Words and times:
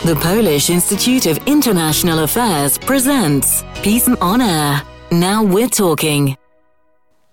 The 0.00 0.16
Polish 0.16 0.68
Institute 0.68 1.26
of 1.26 1.38
International 1.46 2.24
Affairs 2.24 2.76
presents 2.76 3.62
Pism 3.84 4.16
on 4.20 4.40
Air. 4.40 4.82
Now 5.12 5.44
we're 5.44 5.68
talking. 5.68 6.36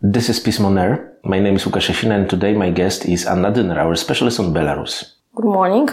This 0.03 0.29
is 0.29 0.39
Pism 0.39 0.65
on 0.65 0.77
Air. 0.77 1.17
My 1.23 1.39
name 1.39 1.55
is 1.55 1.63
Łukasz 1.63 1.89
Jasina 1.89 2.11
and 2.15 2.29
today 2.29 2.53
my 2.53 2.69
guest 2.69 3.05
is 3.07 3.25
Anna 3.25 3.51
Dyner, 3.51 3.77
our 3.77 3.95
specialist 3.95 4.39
on 4.39 4.53
Belarus. 4.53 5.15
Good 5.33 5.45
morning. 5.45 5.89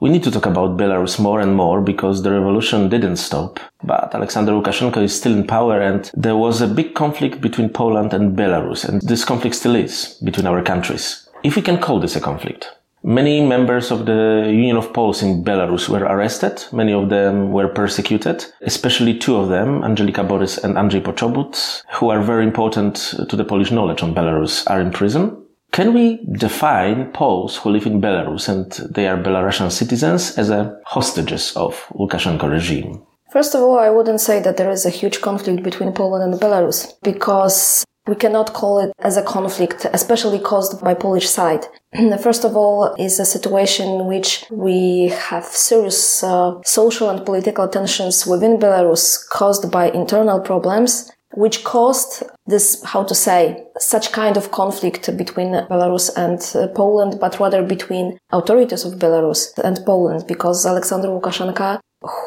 We 0.00 0.10
need 0.10 0.24
to 0.24 0.32
talk 0.32 0.46
about 0.46 0.76
Belarus 0.76 1.20
more 1.20 1.40
and 1.40 1.54
more 1.54 1.80
because 1.80 2.24
the 2.24 2.32
revolution 2.32 2.88
didn't 2.88 3.18
stop. 3.18 3.60
But 3.84 4.12
Alexander 4.12 4.50
Lukashenko 4.50 5.04
is 5.04 5.16
still 5.16 5.32
in 5.32 5.46
power 5.46 5.80
and 5.80 6.10
there 6.12 6.36
was 6.36 6.60
a 6.60 6.66
big 6.66 6.96
conflict 6.96 7.40
between 7.40 7.68
Poland 7.68 8.12
and 8.12 8.36
Belarus 8.36 8.84
and 8.84 9.00
this 9.02 9.24
conflict 9.24 9.54
still 9.54 9.76
is 9.76 10.18
between 10.24 10.48
our 10.48 10.60
countries. 10.60 11.28
If 11.44 11.54
we 11.54 11.62
can 11.62 11.78
call 11.78 12.00
this 12.00 12.16
a 12.16 12.20
conflict. 12.20 12.72
Many 13.08 13.40
members 13.40 13.92
of 13.92 14.04
the 14.04 14.46
Union 14.48 14.76
of 14.76 14.92
Poles 14.92 15.22
in 15.22 15.44
Belarus 15.44 15.88
were 15.88 16.04
arrested. 16.04 16.64
Many 16.72 16.92
of 16.92 17.08
them 17.08 17.52
were 17.52 17.68
persecuted, 17.68 18.44
especially 18.62 19.16
two 19.16 19.36
of 19.36 19.48
them, 19.48 19.84
Angelika 19.84 20.24
Borys 20.24 20.58
and 20.64 20.74
Andrzej 20.74 21.04
Poczobut, 21.04 21.84
who 21.92 22.10
are 22.10 22.20
very 22.20 22.42
important 22.42 22.96
to 23.28 23.36
the 23.36 23.44
Polish 23.44 23.70
knowledge 23.70 24.02
on 24.02 24.12
Belarus, 24.12 24.68
are 24.68 24.80
in 24.80 24.90
prison. 24.90 25.40
Can 25.70 25.94
we 25.94 26.18
define 26.32 27.12
Poles 27.12 27.58
who 27.58 27.70
live 27.70 27.86
in 27.86 28.00
Belarus 28.00 28.48
and 28.48 28.72
they 28.92 29.06
are 29.06 29.16
Belarusian 29.16 29.70
citizens 29.70 30.36
as 30.36 30.50
a 30.50 30.76
hostages 30.84 31.52
of 31.54 31.86
Lukashenko 31.94 32.50
regime? 32.50 33.06
First 33.30 33.54
of 33.54 33.60
all, 33.60 33.78
I 33.78 33.88
wouldn't 33.88 34.20
say 34.20 34.40
that 34.40 34.56
there 34.56 34.70
is 34.72 34.84
a 34.84 34.90
huge 34.90 35.20
conflict 35.20 35.62
between 35.62 35.92
Poland 35.92 36.24
and 36.24 36.40
Belarus 36.42 36.92
because 37.04 37.84
we 38.06 38.14
cannot 38.14 38.52
call 38.52 38.78
it 38.78 38.92
as 39.00 39.16
a 39.16 39.22
conflict, 39.22 39.86
especially 39.92 40.38
caused 40.38 40.80
by 40.82 40.94
Polish 40.94 41.28
side. 41.28 41.66
First 42.22 42.44
of 42.44 42.56
all, 42.56 42.94
is 42.98 43.18
a 43.18 43.24
situation 43.24 43.88
in 43.88 44.06
which 44.06 44.44
we 44.50 45.08
have 45.08 45.44
serious 45.44 46.22
uh, 46.22 46.54
social 46.64 47.10
and 47.10 47.24
political 47.24 47.68
tensions 47.68 48.26
within 48.26 48.58
Belarus 48.58 49.28
caused 49.28 49.70
by 49.70 49.90
internal 49.90 50.40
problems, 50.40 51.10
which 51.34 51.64
caused 51.64 52.22
this, 52.46 52.82
how 52.84 53.02
to 53.02 53.14
say, 53.14 53.64
such 53.78 54.12
kind 54.12 54.36
of 54.36 54.52
conflict 54.52 55.14
between 55.16 55.52
Belarus 55.68 56.10
and 56.16 56.40
uh, 56.54 56.72
Poland, 56.74 57.18
but 57.20 57.38
rather 57.40 57.62
between 57.62 58.18
authorities 58.30 58.84
of 58.84 58.94
Belarus 58.94 59.58
and 59.58 59.84
Poland, 59.84 60.26
because 60.26 60.64
Alexander 60.64 61.08
Lukashenko 61.08 61.80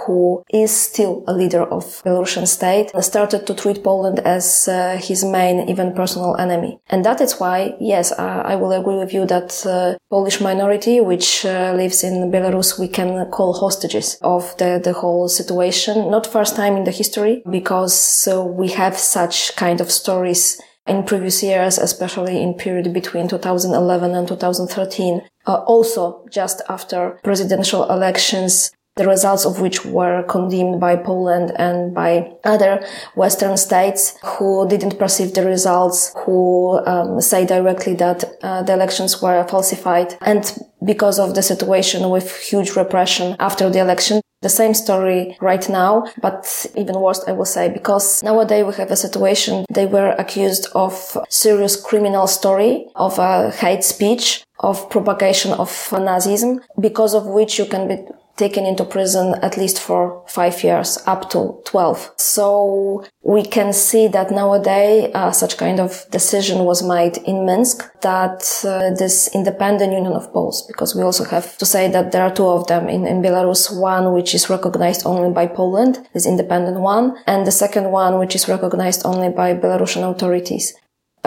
who 0.09 0.43
is 0.49 0.71
still 0.75 1.23
a 1.27 1.33
leader 1.33 1.61
of 1.61 1.83
Belarusian 2.03 2.47
state, 2.47 2.89
started 2.99 3.45
to 3.45 3.53
treat 3.53 3.83
Poland 3.83 4.17
as 4.37 4.67
uh, 4.67 4.97
his 4.97 5.23
main, 5.23 5.69
even 5.69 5.93
personal 5.93 6.35
enemy. 6.37 6.79
And 6.89 7.05
that 7.05 7.21
is 7.21 7.39
why, 7.39 7.75
yes, 7.79 8.11
uh, 8.11 8.41
I 8.51 8.55
will 8.55 8.71
agree 8.71 8.97
with 8.97 9.13
you 9.13 9.27
that 9.27 9.51
uh, 9.67 9.99
Polish 10.09 10.41
minority, 10.41 10.99
which 10.99 11.45
uh, 11.45 11.73
lives 11.75 12.03
in 12.03 12.31
Belarus, 12.31 12.79
we 12.79 12.87
can 12.87 13.29
call 13.29 13.53
hostages 13.53 14.17
of 14.23 14.57
the, 14.57 14.81
the 14.83 14.93
whole 14.93 15.29
situation. 15.29 16.09
Not 16.09 16.25
first 16.25 16.55
time 16.55 16.75
in 16.75 16.85
the 16.85 16.97
history, 17.01 17.43
because 17.47 18.27
uh, 18.27 18.43
we 18.43 18.69
have 18.69 18.97
such 18.97 19.55
kind 19.57 19.79
of 19.79 19.91
stories 19.91 20.59
in 20.87 21.03
previous 21.03 21.43
years, 21.43 21.77
especially 21.77 22.41
in 22.41 22.55
period 22.55 22.91
between 22.95 23.27
2011 23.27 24.15
and 24.15 24.27
2013. 24.27 25.21
Uh, 25.45 25.55
also, 25.67 26.25
just 26.31 26.63
after 26.67 27.19
presidential 27.23 27.87
elections, 27.91 28.71
the 28.99 29.07
results 29.07 29.45
of 29.45 29.61
which 29.61 29.85
were 29.85 30.23
condemned 30.23 30.77
by 30.81 30.93
Poland 30.97 31.53
and 31.55 31.95
by 31.95 32.29
other 32.43 32.85
Western 33.15 33.55
states 33.55 34.19
who 34.23 34.67
didn't 34.67 34.99
perceive 34.99 35.33
the 35.33 35.45
results, 35.45 36.13
who 36.25 36.85
um, 36.85 37.21
say 37.21 37.45
directly 37.45 37.93
that 37.95 38.25
uh, 38.43 38.61
the 38.63 38.73
elections 38.73 39.21
were 39.21 39.47
falsified. 39.47 40.17
And 40.19 40.43
because 40.83 41.17
of 41.17 41.33
the 41.33 41.41
situation 41.41 42.09
with 42.09 42.27
huge 42.51 42.75
repression 42.75 43.37
after 43.39 43.69
the 43.69 43.79
election, 43.79 44.19
the 44.41 44.49
same 44.49 44.73
story 44.73 45.37
right 45.39 45.67
now, 45.69 46.05
but 46.21 46.65
even 46.75 46.99
worse, 46.99 47.23
I 47.25 47.31
will 47.31 47.45
say, 47.45 47.69
because 47.69 48.21
nowadays 48.21 48.65
we 48.65 48.73
have 48.75 48.91
a 48.91 48.95
situation 48.95 49.65
they 49.69 49.85
were 49.85 50.11
accused 50.17 50.67
of 50.75 51.17
serious 51.29 51.81
criminal 51.81 52.27
story, 52.27 52.87
of 52.95 53.17
a 53.19 53.51
hate 53.51 53.83
speech, 53.83 54.43
of 54.59 54.89
propagation 54.89 55.51
of 55.53 55.69
Nazism, 55.91 56.59
because 56.79 57.13
of 57.13 57.25
which 57.27 57.59
you 57.59 57.65
can 57.65 57.87
be 57.87 57.97
taken 58.39 58.65
into 58.65 58.85
prison 58.85 59.35
at 59.43 59.57
least 59.57 59.77
for 59.79 60.23
five 60.27 60.63
years, 60.63 60.97
up 61.05 61.29
to 61.31 61.61
12. 61.65 62.13
So 62.17 63.03
we 63.21 63.43
can 63.43 63.73
see 63.73 64.07
that 64.07 64.31
nowadays 64.31 65.11
uh, 65.13 65.31
such 65.31 65.57
kind 65.57 65.79
of 65.79 66.05
decision 66.09 66.63
was 66.63 66.81
made 66.81 67.17
in 67.17 67.45
Minsk 67.45 67.77
that 68.01 68.41
uh, 68.63 68.95
this 68.97 69.29
independent 69.35 69.91
union 69.91 70.13
of 70.13 70.31
Poles, 70.33 70.65
because 70.67 70.95
we 70.95 71.03
also 71.03 71.25
have 71.25 71.57
to 71.57 71.65
say 71.65 71.91
that 71.91 72.11
there 72.11 72.23
are 72.23 72.33
two 72.33 72.47
of 72.47 72.67
them 72.67 72.87
in, 72.87 73.05
in 73.05 73.21
Belarus, 73.21 73.63
one 73.79 74.13
which 74.13 74.33
is 74.33 74.49
recognized 74.49 75.05
only 75.05 75.31
by 75.31 75.45
Poland, 75.45 75.99
this 76.13 76.25
independent 76.25 76.79
one, 76.79 77.17
and 77.27 77.45
the 77.45 77.51
second 77.51 77.91
one 77.91 78.17
which 78.19 78.35
is 78.35 78.47
recognized 78.47 79.01
only 79.05 79.29
by 79.29 79.53
Belarusian 79.53 80.09
authorities. 80.09 80.73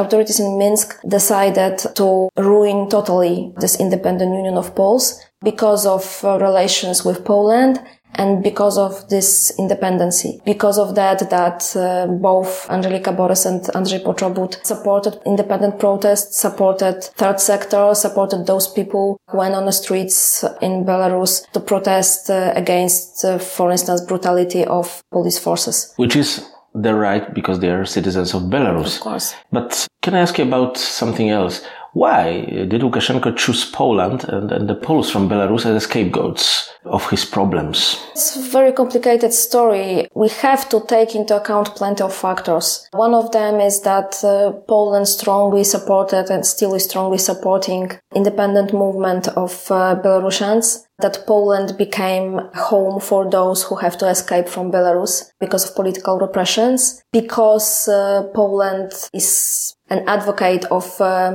Authorities 0.03 0.41
in 0.41 0.59
Minsk 0.59 1.01
decided 1.09 1.79
to 1.95 2.29
ruin 2.37 2.89
totally 2.89 3.53
this 3.61 3.79
independent 3.81 4.35
union 4.35 4.57
of 4.57 4.75
Poles 4.75 5.21
because 5.43 5.87
of 5.87 6.25
uh, 6.25 6.39
relations 6.39 7.05
with 7.05 7.25
Poland 7.25 7.81
and 8.15 8.43
because 8.43 8.77
of 8.79 9.09
this 9.09 9.53
independency. 9.59 10.41
Because 10.45 10.79
of 10.79 10.95
that, 10.95 11.31
that 11.31 11.77
uh, 11.77 12.07
both 12.07 12.69
Angelika 12.71 13.13
Borys 13.13 13.47
and 13.47 13.63
Andrzej 13.75 14.03
Poczobut 14.03 14.65
supported 14.65 15.19
independent 15.25 15.79
protests, 15.79 16.39
supported 16.39 17.03
third 17.17 17.41
sector, 17.41 17.95
supported 17.95 18.47
those 18.47 18.69
people 18.69 19.19
who 19.29 19.39
went 19.39 19.55
on 19.55 19.65
the 19.65 19.73
streets 19.73 20.45
in 20.61 20.85
Belarus 20.85 21.51
to 21.53 21.61
protest 21.61 22.31
uh, 22.31 22.53
against, 22.55 23.25
uh, 23.25 23.39
for 23.39 23.71
instance, 23.71 24.01
brutality 24.03 24.65
of 24.65 25.03
police 25.11 25.39
forces. 25.39 25.95
Which 25.97 26.17
is 26.17 26.52
their 26.75 26.97
right 26.97 27.33
because 27.35 27.61
they 27.61 27.71
are 27.71 27.85
citizens 27.85 28.35
of 28.35 28.43
Belarus. 28.43 28.97
Of 28.97 29.03
course. 29.03 29.35
But 29.51 29.87
can 30.03 30.15
I 30.15 30.21
ask 30.21 30.39
you 30.39 30.45
about 30.45 30.77
something 30.77 31.31
else? 31.31 31.65
Why 31.95 32.47
did 32.69 32.81
Lukashenko 32.81 33.37
choose 33.37 33.71
Poland 33.71 34.25
and, 34.25 34.51
and 34.51 34.69
the 34.69 34.75
Poles 34.75 35.11
from 35.11 35.29
Belarus 35.29 35.67
as 35.67 35.83
scapegoats 35.83 36.71
of 36.87 37.09
his 37.11 37.25
problems? 37.27 37.99
It's 38.13 38.37
a 38.37 38.51
very 38.51 38.73
complicated 38.73 39.33
story. 39.35 40.09
We 40.15 40.31
have 40.41 40.69
to 40.71 40.81
take 40.87 41.15
into 41.15 41.37
account 41.37 41.75
plenty 41.77 42.03
of 42.03 42.15
factors. 42.15 42.89
One 42.93 43.15
of 43.15 43.31
them 43.33 43.61
is 43.61 43.83
that 43.83 44.25
uh, 44.25 44.53
Poland 44.67 45.07
strongly 45.07 45.65
supported 45.65 46.31
and 46.31 46.47
still 46.47 46.75
is 46.75 46.85
strongly 46.85 47.19
supporting 47.19 47.93
independent 48.15 48.73
movement 48.73 49.29
of 49.29 49.71
uh, 49.71 49.97
Belarusians 50.03 50.85
that 50.99 51.27
Poland 51.27 51.77
became 51.77 52.41
home 52.55 53.01
for 53.01 53.29
those 53.29 53.65
who 53.65 53.77
have 53.77 53.99
to 53.99 54.09
escape 54.09 54.49
from 54.49 54.71
Belarus 54.71 55.31
because 55.41 55.69
of 55.69 55.75
political 55.75 56.19
repressions, 56.19 57.03
because 57.13 57.89
uh, 57.89 58.23
Poland 58.35 58.93
is 59.13 59.75
an 59.93 60.09
advocate 60.09 60.65
of 60.71 60.85
um, 61.01 61.35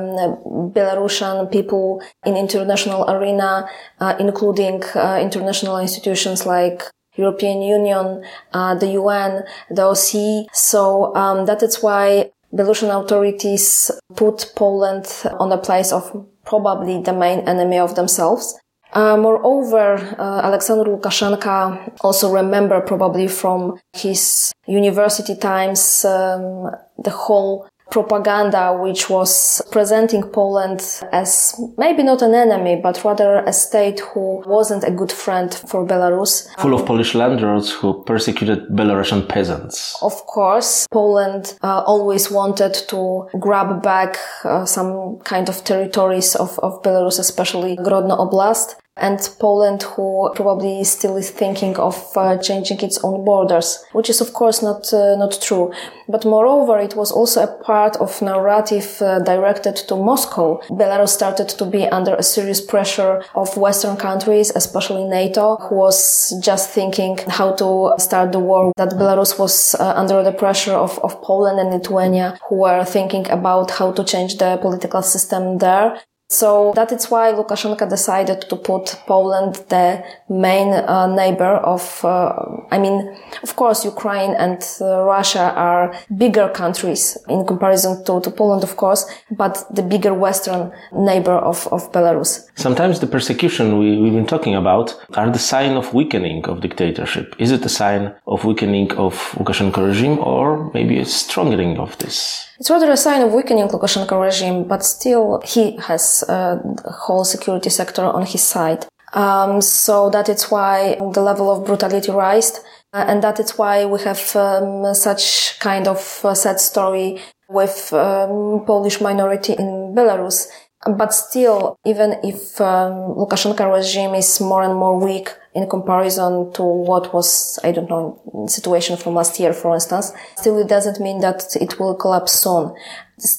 Belarusian 0.73 1.51
people 1.51 2.01
in 2.25 2.35
international 2.35 3.01
arena, 3.09 3.69
uh, 3.99 4.15
including 4.19 4.83
uh, 4.95 5.19
international 5.21 5.77
institutions 5.77 6.45
like 6.45 6.83
European 7.15 7.61
Union, 7.61 8.23
uh, 8.53 8.73
the 8.75 8.89
UN, 9.01 9.43
the 9.69 9.83
OSCE. 9.83 10.47
So 10.53 11.15
um, 11.15 11.45
that 11.45 11.61
is 11.61 11.77
why 11.83 12.31
Belarusian 12.53 12.91
authorities 12.99 13.91
put 14.15 14.51
Poland 14.55 15.05
on 15.39 15.49
the 15.49 15.57
place 15.57 15.91
of 15.91 16.03
probably 16.45 17.01
the 17.01 17.13
main 17.13 17.39
enemy 17.47 17.77
of 17.77 17.95
themselves. 17.95 18.57
Uh, 18.93 19.17
moreover, 19.17 19.95
uh, 20.17 20.41
Alexander 20.43 20.85
Lukashenko 20.85 21.93
also 22.01 22.31
remember 22.31 22.79
probably 22.81 23.27
from 23.27 23.77
his 23.93 24.53
university 24.65 25.35
times 25.35 26.05
um, 26.05 26.71
the 26.97 27.11
whole 27.11 27.67
propaganda 27.89 28.77
which 28.79 29.09
was 29.09 29.61
presenting 29.71 30.23
Poland 30.23 30.81
as 31.11 31.59
maybe 31.77 32.03
not 32.03 32.21
an 32.21 32.33
enemy, 32.33 32.79
but 32.81 33.03
rather 33.03 33.39
a 33.45 33.53
state 33.53 33.99
who 33.99 34.43
wasn't 34.45 34.83
a 34.83 34.91
good 34.91 35.11
friend 35.11 35.53
for 35.53 35.85
Belarus. 35.85 36.47
Full 36.59 36.73
of 36.73 36.85
Polish 36.85 37.15
landlords 37.15 37.71
who 37.71 38.03
persecuted 38.03 38.67
Belarusian 38.69 39.27
peasants. 39.27 39.97
Of 40.01 40.25
course, 40.25 40.87
Poland 40.91 41.57
uh, 41.63 41.83
always 41.85 42.29
wanted 42.31 42.73
to 42.89 43.27
grab 43.39 43.81
back 43.81 44.17
uh, 44.43 44.65
some 44.65 45.19
kind 45.23 45.49
of 45.49 45.63
territories 45.63 46.35
of, 46.35 46.59
of 46.59 46.81
Belarus, 46.83 47.19
especially 47.19 47.77
Grodno 47.77 48.17
Oblast 48.17 48.75
and 48.99 49.19
Poland, 49.39 49.83
who 49.83 50.31
probably 50.35 50.83
still 50.83 51.17
is 51.17 51.29
thinking 51.29 51.77
of 51.77 51.95
uh, 52.15 52.37
changing 52.37 52.79
its 52.81 52.97
own 53.03 53.23
borders, 53.23 53.83
which 53.93 54.09
is 54.09 54.21
of 54.21 54.33
course 54.33 54.61
not 54.61 54.93
uh, 54.93 55.15
not 55.15 55.39
true. 55.41 55.71
But 56.09 56.25
moreover, 56.25 56.79
it 56.79 56.95
was 56.95 57.11
also 57.11 57.43
a 57.43 57.63
part 57.63 57.97
of 57.97 58.21
narrative 58.21 59.01
uh, 59.01 59.19
directed 59.19 59.75
to 59.87 59.95
Moscow. 59.95 60.61
Belarus 60.69 61.09
started 61.09 61.49
to 61.49 61.65
be 61.65 61.85
under 61.87 62.15
a 62.15 62.23
serious 62.23 62.61
pressure 62.61 63.23
of 63.35 63.57
Western 63.57 63.97
countries, 63.97 64.51
especially 64.55 65.03
NATO, 65.03 65.57
who 65.57 65.75
was 65.75 66.33
just 66.41 66.69
thinking 66.69 67.17
how 67.27 67.53
to 67.55 67.93
start 67.97 68.31
the 68.31 68.39
war. 68.39 68.71
That 68.77 68.91
Belarus 68.91 69.37
was 69.37 69.75
uh, 69.75 69.93
under 69.95 70.23
the 70.23 70.31
pressure 70.31 70.73
of, 70.73 70.97
of 70.99 71.21
Poland 71.21 71.59
and 71.59 71.71
Lithuania, 71.71 72.39
who 72.47 72.59
were 72.59 72.85
thinking 72.85 73.29
about 73.29 73.71
how 73.71 73.91
to 73.91 74.03
change 74.03 74.37
the 74.37 74.57
political 74.61 75.01
system 75.01 75.57
there 75.57 75.99
So 76.29 76.73
that 76.75 76.91
is 76.91 77.09
why 77.09 77.31
Lukashenko 77.31 77.89
decided 77.89 78.41
to 78.49 78.55
put 78.57 78.95
Poland 79.07 79.55
the 79.69 80.03
main 80.27 80.73
uh, 80.73 81.07
neighbor 81.07 81.55
of, 81.55 82.03
uh, 82.03 82.33
I 82.69 82.79
mean, 82.79 83.15
of 83.43 83.55
course, 83.55 83.85
Ukraine 83.85 84.35
and 84.35 84.61
uh, 84.81 85.03
Russia 85.03 85.53
are 85.55 85.93
bigger 86.17 86.49
countries 86.49 87.17
in 87.29 87.45
comparison 87.45 88.03
to, 88.03 88.19
to 88.19 88.29
Poland, 88.29 88.63
of 88.63 88.75
course, 88.75 89.05
but 89.31 89.63
the 89.73 89.83
bigger 89.83 90.13
Western 90.13 90.71
neighbor 90.91 91.31
of, 91.31 91.65
of 91.71 91.89
Belarus. 91.93 92.49
Sometimes 92.55 92.99
the 92.99 93.07
persecution 93.07 93.79
we, 93.79 93.97
we've 93.97 94.13
been 94.13 94.27
talking 94.27 94.55
about 94.55 94.99
are 95.13 95.31
the 95.31 95.39
sign 95.39 95.77
of 95.77 95.93
weakening 95.93 96.43
of 96.45 96.59
dictatorship. 96.59 97.35
Is 97.39 97.51
it 97.51 97.65
a 97.65 97.69
sign 97.69 98.13
of 98.27 98.43
weakening 98.43 98.91
of 98.93 99.13
Lukashenko 99.37 99.87
regime 99.87 100.19
or 100.19 100.69
maybe 100.73 100.99
a 100.99 101.05
strengthening 101.05 101.77
of 101.77 101.97
this? 101.99 102.47
It's 102.59 102.69
rather 102.69 102.91
a 102.91 102.97
sign 102.97 103.21
of 103.21 103.33
weakening 103.33 103.67
Lukashenko 103.67 104.19
regime, 104.19 104.63
but 104.63 104.83
still 104.83 105.41
he 105.45 105.77
has 105.77 106.23
uh, 106.27 106.55
the 106.83 106.91
whole 106.91 107.23
security 107.23 107.69
sector 107.69 108.03
on 108.03 108.25
his 108.25 108.41
side. 108.41 108.85
Um, 109.13 109.61
so 109.61 110.09
that 110.09 110.27
is 110.27 110.45
why 110.45 110.95
the 110.95 111.21
level 111.21 111.51
of 111.51 111.65
brutality 111.65 112.11
rised. 112.11 112.59
Uh, 112.93 113.05
and 113.07 113.21
that 113.23 113.39
is 113.39 113.57
why 113.57 113.85
we 113.85 114.01
have 114.01 114.35
um, 114.35 114.93
such 114.93 115.59
kind 115.59 115.87
of 115.87 116.21
uh, 116.23 116.33
sad 116.33 116.59
story 116.59 117.19
with 117.49 117.93
um, 117.93 118.63
Polish 118.65 119.01
minority 119.01 119.53
in 119.53 119.93
Belarus. 119.95 120.47
But 120.85 121.13
still, 121.13 121.77
even 121.85 122.17
if 122.23 122.59
um, 122.61 123.15
Lukashenko 123.15 123.71
regime 123.73 124.15
is 124.15 124.39
more 124.39 124.63
and 124.63 124.75
more 124.75 124.99
weak 124.99 125.29
in 125.57 125.67
comparison 125.67 126.53
to 126.53 126.63
what 126.63 127.13
was, 127.13 127.59
I 127.63 127.71
don't 127.71 127.89
know, 127.89 128.45
situation 128.47 128.95
from 128.95 129.15
last 129.15 129.39
year, 129.39 129.53
for 129.53 129.73
instance, 129.73 130.13
still 130.35 130.59
it 130.59 130.67
doesn't 130.67 130.99
mean 130.99 131.19
that 131.21 131.55
it 131.59 131.79
will 131.79 131.95
collapse 131.95 132.33
soon. 132.33 132.73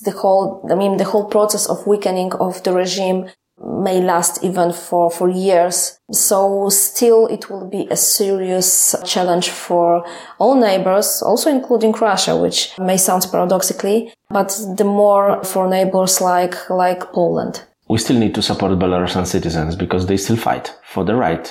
the 0.04 0.10
whole, 0.10 0.66
I 0.70 0.74
mean, 0.74 0.96
the 0.96 1.04
whole 1.04 1.26
process 1.26 1.66
of 1.68 1.86
weakening 1.86 2.32
of 2.32 2.62
the 2.64 2.72
regime 2.72 3.30
may 3.60 4.00
last 4.00 4.42
even 4.42 4.72
for, 4.72 5.10
for 5.10 5.28
years. 5.28 5.98
So 6.10 6.68
still 6.70 7.26
it 7.28 7.50
will 7.50 7.68
be 7.68 7.86
a 7.90 7.96
serious 7.96 8.94
challenge 9.04 9.50
for 9.50 10.04
all 10.38 10.56
neighbors, 10.56 11.22
also 11.22 11.50
including 11.50 11.92
Russia, 11.92 12.36
which 12.36 12.76
may 12.78 12.96
sound 12.96 13.26
paradoxically, 13.30 14.12
but 14.30 14.48
the 14.76 14.84
more 14.84 15.42
for 15.44 15.68
neighbors 15.68 16.20
like, 16.20 16.56
like 16.70 17.12
Poland. 17.12 17.64
We 17.88 17.98
still 17.98 18.18
need 18.18 18.34
to 18.34 18.42
support 18.42 18.72
Belarusian 18.72 19.26
citizens 19.26 19.76
because 19.76 20.06
they 20.06 20.16
still 20.16 20.36
fight 20.36 20.74
for 20.82 21.04
the 21.04 21.14
right. 21.14 21.46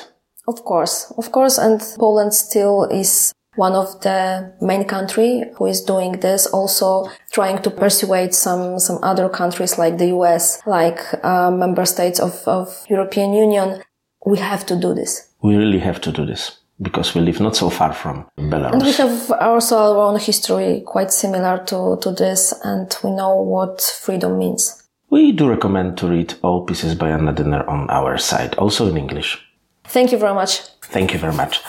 Of 0.47 0.63
course, 0.63 1.11
of 1.17 1.31
course, 1.31 1.57
and 1.57 1.81
Poland 1.99 2.33
still 2.33 2.85
is 2.85 3.33
one 3.57 3.73
of 3.73 3.99
the 4.01 4.53
main 4.61 4.85
country 4.85 5.43
who 5.57 5.65
is 5.65 5.81
doing 5.81 6.19
this, 6.19 6.45
also 6.47 7.09
trying 7.31 7.61
to 7.63 7.69
persuade 7.69 8.33
some, 8.33 8.79
some 8.79 8.99
other 9.03 9.27
countries 9.29 9.77
like 9.77 9.97
the 9.97 10.07
US, 10.17 10.61
like 10.65 10.99
uh, 11.23 11.51
member 11.51 11.85
states 11.85 12.19
of, 12.19 12.47
of 12.47 12.85
European 12.89 13.33
Union. 13.33 13.81
We 14.25 14.37
have 14.37 14.65
to 14.67 14.75
do 14.75 14.93
this. 14.93 15.33
We 15.41 15.55
really 15.55 15.79
have 15.79 15.99
to 16.01 16.11
do 16.11 16.25
this 16.25 16.59
because 16.81 17.15
we 17.15 17.21
live 17.21 17.39
not 17.39 17.55
so 17.55 17.69
far 17.69 17.93
from 17.93 18.25
Belarus. 18.37 18.73
And 18.73 18.83
we 18.83 18.91
have 18.93 19.31
also 19.41 19.77
our 19.77 19.97
own 19.97 20.19
history 20.19 20.83
quite 20.85 21.11
similar 21.11 21.63
to, 21.65 21.97
to 22.01 22.11
this 22.11 22.53
and 22.63 22.95
we 23.03 23.09
know 23.11 23.41
what 23.41 23.81
freedom 23.81 24.37
means. 24.37 24.83
We 25.09 25.31
do 25.31 25.49
recommend 25.49 25.97
to 25.99 26.07
read 26.07 26.35
all 26.43 26.65
pieces 26.65 26.93
by 26.93 27.09
Anna 27.09 27.33
Dyner 27.33 27.67
on 27.67 27.89
our 27.89 28.17
site, 28.17 28.55
also 28.57 28.87
in 28.87 28.97
English. 28.97 29.41
Thank 29.87 30.11
you 30.11 30.17
very 30.17 30.33
much. 30.33 30.59
Thank 30.81 31.13
you 31.13 31.19
very 31.19 31.33
much. 31.33 31.61